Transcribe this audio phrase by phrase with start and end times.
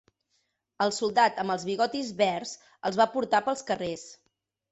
[0.85, 2.55] El soldat amb els bigotis verds
[2.91, 4.09] els va portar pels carrers.